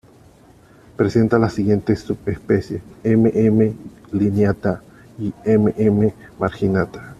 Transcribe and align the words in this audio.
Presenta 0.95 1.37
las 1.37 1.53
siguientes 1.53 1.99
subespecies: 1.99 2.81
"M. 3.03 3.31
m. 3.35 3.71
lineata" 4.13 4.81
y 5.19 5.31
"M. 5.45 5.75
m. 5.77 6.11
marginata". 6.39 7.07